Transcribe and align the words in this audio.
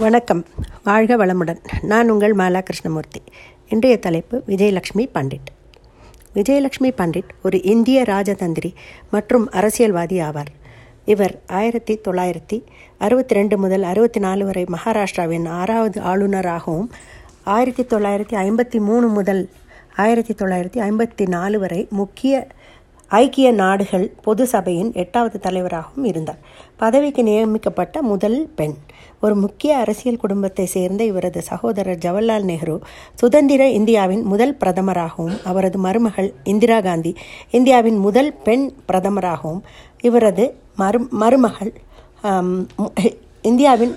வணக்கம். 0.00 0.44
வாழ்க 0.84 1.16
வளமுடன். 1.16 1.60
நான் 1.82 2.10
உங்கள் 2.10 2.34
மாலா 2.34 2.60
கிருஷ்ணமூர்த்தி 2.60 3.22
இன்றைய 3.68 3.98
தலைப்பு 3.98 4.42
விஜயலட்சுமி 4.46 5.04
பண்டிட். 5.14 5.48
விஜயலட்சுமி 6.34 6.90
பண்டிட் 6.96 7.30
ஒரு 7.42 7.62
இந்திய 7.62 8.02
ராஜதந்திரி 8.02 8.74
மற்றும் 9.10 9.50
அரசியல்வாதி 9.50 10.20
ஆவார். 10.20 10.52
இவர் 11.04 11.40
ஆயிரத்தி 11.46 12.00
தொள்ளாயிரத்தி 12.08 12.64
அறுபத்தி 12.98 13.34
ரெண்டு 13.34 13.58
முதல் 13.58 13.82
அறுபத்தி 13.82 14.20
நாலு 14.20 14.44
வரை 14.44 14.64
மகாராஷ்டிராவின் 14.64 15.48
ஆறாவது 15.48 16.00
ஆளுநராகவும் 16.00 16.88
ஆயிரத்தி 17.44 17.96
தொள்ளாயிரத்தி 17.96 18.36
ஐம்பத்தி 18.46 18.80
மூணு 18.80 19.08
முதல் 19.08 19.50
ஆயிரத்தி 19.96 20.34
தொள்ளாயிரத்தி 20.44 20.80
ஐம்பத்தி 20.90 21.28
நாலு 21.28 21.58
வரை 21.58 21.86
முக்கிய 21.90 22.46
ஐக்கிய 23.10 23.48
நாடுகள் 23.52 24.06
பொது 24.22 24.46
சபையின் 24.46 24.90
எட்டாவது 24.92 25.36
தலைவராகவும் 25.40 26.04
இருந்தார். 26.04 26.40
பதவிக்கு 26.76 27.22
நியமிக்கப்பட்ட 27.22 28.02
முதல் 28.02 28.38
பெண். 28.54 28.74
ஒரு 29.20 29.34
முக்கிய 29.34 29.76
அரசியல் 29.76 30.20
குடும்பத்தை 30.22 30.66
சேர்ந்த 30.66 31.02
இவரது 31.04 31.40
சகோதரர் 31.42 32.02
ஜவஹர்லால் 32.04 32.46
நேரு 32.50 32.74
சுதந்திர 33.14 33.62
இந்தியாவின் 33.68 34.22
முதல் 34.22 34.54
பிரதமராகவும் 34.60 35.36
அவரது 35.44 35.78
மருமகள் 35.78 36.28
இந்திரா 36.44 36.80
காந்தி 36.80 37.12
இந்தியாவின் 37.50 37.98
முதல் 37.98 38.30
பெண் 38.44 38.66
பிரதமராகவும் 38.88 39.62
இவரது 40.00 40.46
மரு 40.78 41.00
மருமகள் 41.22 41.72
இந்தியாவின் 43.42 43.94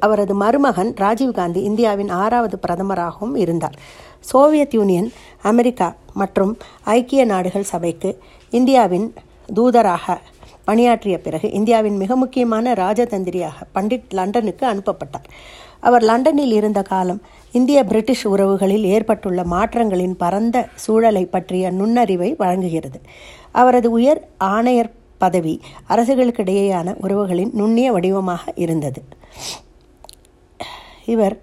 அவரது 0.00 0.34
மருமகன் 0.34 0.94
ராஜீவ்காந்தி 1.00 1.56
இந்தியாவின் 1.56 2.08
ஆறாவது 2.08 2.58
பிரதமராகவும் 2.68 3.36
இருந்தார். 3.36 3.78
சோவியத் 4.20 4.74
யூனியன் 4.74 5.12
அமெரிக்கா 5.42 5.94
மற்றும் 6.14 6.58
ஐக்கிய 6.84 7.24
நாடுகள் 7.24 7.62
சபைக்கு 7.62 8.18
இந்தியாவின் 8.50 9.14
தூதராக 9.54 10.16
பணியாற்றிய 10.64 11.18
பிறகு 11.18 11.50
இந்தியாவின் 11.50 11.96
மிக 11.96 12.16
முக்கியமான 12.16 12.72
ராஜதந்திரியாக 12.72 13.58
பண்டிட் 13.74 14.08
லண்டனுக்கு 14.10 14.66
அனுப்பப்பட்டார். 14.66 15.28
அவர் 15.80 16.02
லண்டனில் 16.02 16.52
இருந்த 16.52 16.82
காலம் 16.82 17.22
இந்திய 17.52 17.84
பிரிட்டிஷ் 17.84 18.26
உறவுகளில் 18.26 18.84
ஏற்பட்டுள்ள 18.84 19.42
மாற்றங்களின் 19.42 20.14
பரந்த 20.18 20.68
சூழலை 20.74 21.24
பற்றிய 21.26 21.70
நுண்ணறிவை 21.70 22.34
வழங்குகிறது. 22.38 23.00
அவரது 23.52 23.90
உயர் 23.90 24.28
ஆணையர் 24.38 24.90
பதவி 25.24 25.54
அரசுகளுக்கிடையேயான 25.94 26.96
உறவுகளின் 27.04 27.52
நுண்ணிய 27.60 27.88
வடிவமாக 27.96 28.52
இருந்தது. 28.64 29.02
இவர் 31.14 31.36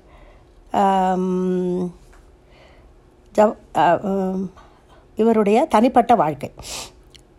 இவருடைய 5.21 5.59
தனிப்பட்ட 5.73 6.11
வாழ்க்கை. 6.21 6.49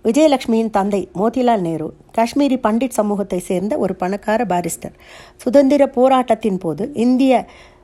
விஜயலட்சுமியின் 0.07 0.71
தந்தை 0.77 1.01
மோதிலால் 1.21 1.63
நேரு 1.67 1.89
காஷ்மீரி 2.17 2.57
பண்டிட் 2.67 2.97
சமூகத்தை 2.99 3.39
சேர்ந்த 3.49 3.73
ஒரு 3.85 3.95
பணக்கார 4.03 4.41
பாரிஸ்டர். 4.53 4.95
சுதந்திர 5.43 5.83
போராட்டத்தின் 5.97 6.61
போது 6.65 6.85
இந்திய 7.05 7.33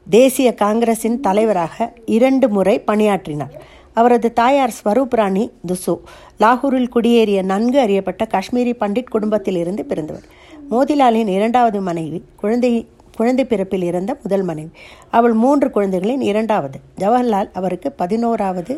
தேசிய 0.06 0.48
காங்கிரசின் 0.62 1.18
தலைவராக 1.26 1.86
இரண்டு 2.16 2.46
முறை 2.56 2.76
பணியாற்றினார். 2.88 3.54
அவரது 3.98 4.28
தாயார் 4.40 4.76
ஸ்வரூப் 4.78 5.14
ராணி 5.20 5.44
துசு 5.68 5.94
லாகூரில் 6.42 6.92
குடியேறிய 6.94 7.40
நன்கு 7.52 7.78
அறியப்பட்ட 7.84 8.24
காஷ்மீரி 8.34 8.72
பண்டிட் 8.82 9.12
குடும்பத்தில் 9.14 9.58
இருந்து 9.62 9.84
பிறந்தவர். 9.90 10.26
மோதிலாலின் 10.70 11.30
இரண்டாவது 11.38 11.80
மனைவி 11.88 12.20
குழந்தை 12.42 12.72
குழந்தை 13.18 13.44
பிறப்பில் 13.50 13.86
இருந்த 13.90 14.12
முதல் 14.22 14.44
மனைவி. 14.48 14.70
அவள் 15.18 15.34
மூன்று 15.44 15.68
குழந்தைகளின் 15.76 16.24
இரண்டாவது. 16.30 16.78
ஜவஹர்லால் 17.00 17.48
அவருக்கு 17.58 17.88
பதினோராவது 18.02 18.74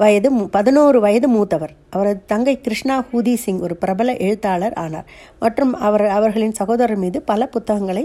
வயது 0.00 0.28
பதினோரு 0.56 0.98
வயது 1.04 1.28
மூத்தவர். 1.28 1.72
அவரது 1.94 2.20
தங்கை 2.32 2.54
கிருஷ்ணா 2.60 2.96
ஹூதி 3.10 3.34
சிங் 3.44 3.62
ஒரு 3.66 3.74
பிரபல 3.82 4.12
எழுத்தாளர் 4.26 4.76
ஆனார் 4.82 5.08
மற்றும் 5.42 5.72
அவர் 5.86 6.04
அவர்களின் 6.18 6.58
சகோதரர் 6.60 7.02
மீது 7.04 7.18
பல 7.30 7.48
புத்தகங்களை 7.54 8.04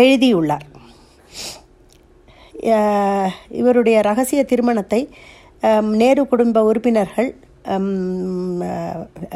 எழுதியுள்ளார். 0.00 0.66
இவருடைய 3.60 3.96
ரகசிய 4.00 4.42
திருமணத்தை 4.50 5.00
நேரு 6.00 6.22
குடும்ப 6.32 6.64
உறுப்பினர்கள் 6.70 7.30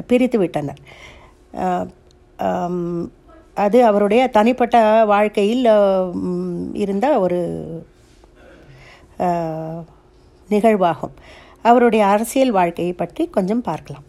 பிரித்து 0.07 0.39
விட்டனர். 0.39 0.81
அது 3.65 3.79
அவருடைய 3.85 4.23
தனிப்பட்ட 4.37 4.77
வாழ்க்கையில் 5.13 5.65
இருந்த 6.83 7.07
ஒரு 7.25 7.41
நிகழ்வாகும். 10.49 11.15
அவருடைய 11.63 12.03
அரசியல் 12.07 12.57
வாழ்க்கையை 12.59 12.95
பற்றி 13.01 13.25
கொஞ்சம் 13.37 13.67
பார்க்கலாம். 13.69 14.07